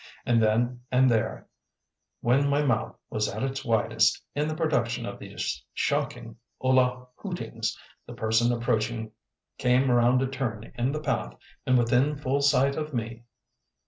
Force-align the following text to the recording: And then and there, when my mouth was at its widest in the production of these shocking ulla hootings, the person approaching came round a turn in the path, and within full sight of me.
And 0.25 0.41
then 0.41 0.81
and 0.91 1.11
there, 1.11 1.47
when 2.21 2.49
my 2.49 2.63
mouth 2.63 2.97
was 3.11 3.27
at 3.29 3.43
its 3.43 3.63
widest 3.63 4.19
in 4.33 4.47
the 4.47 4.55
production 4.55 5.05
of 5.05 5.19
these 5.19 5.63
shocking 5.75 6.37
ulla 6.59 7.05
hootings, 7.17 7.77
the 8.07 8.15
person 8.15 8.51
approaching 8.51 9.11
came 9.59 9.91
round 9.91 10.23
a 10.23 10.27
turn 10.27 10.71
in 10.73 10.91
the 10.91 11.01
path, 11.01 11.35
and 11.67 11.77
within 11.77 12.15
full 12.17 12.41
sight 12.41 12.75
of 12.75 12.95
me. 12.95 13.21